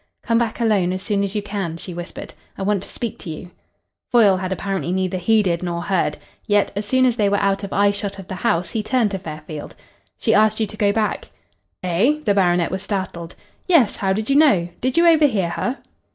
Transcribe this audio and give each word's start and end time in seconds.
"Come 0.23 0.39
back 0.39 0.59
alone 0.59 0.93
as 0.93 1.03
soon 1.03 1.23
as 1.23 1.35
you 1.35 1.43
can," 1.43 1.77
she 1.77 1.93
whispered. 1.93 2.33
"I 2.57 2.63
want 2.63 2.81
to 2.81 2.89
speak 2.89 3.19
to 3.19 3.29
you." 3.29 3.51
Foyle 4.11 4.37
had 4.37 4.51
apparently 4.51 4.91
neither 4.91 5.19
heeded 5.19 5.61
nor 5.61 5.83
heard. 5.83 6.17
Yet, 6.47 6.71
as 6.75 6.87
soon 6.87 7.05
as 7.05 7.17
they 7.17 7.29
were 7.29 7.37
out 7.37 7.63
of 7.63 7.71
eye 7.71 7.91
shot 7.91 8.17
of 8.17 8.27
the 8.27 8.33
house, 8.33 8.71
he 8.71 8.81
turned 8.81 9.11
to 9.11 9.19
Fairfield. 9.19 9.75
"She 10.17 10.33
asked 10.33 10.59
you 10.59 10.65
to 10.65 10.75
go 10.75 10.91
back?" 10.91 11.29
"Eh?" 11.83 12.17
The 12.25 12.33
baronet 12.33 12.71
was 12.71 12.81
startled. 12.81 13.35
"Yes. 13.67 13.97
How 13.97 14.11
did 14.11 14.27
you 14.27 14.35
know? 14.37 14.69
Did 14.81 14.97
you 14.97 15.05
overhear 15.07 15.49
her?" 15.49 15.77